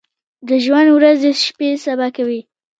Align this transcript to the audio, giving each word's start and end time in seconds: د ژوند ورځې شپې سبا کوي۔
د 0.47 0.49
ژوند 0.63 0.89
ورځې 0.97 1.29
شپې 1.43 1.69
سبا 1.85 2.07
کوي۔ 2.15 2.39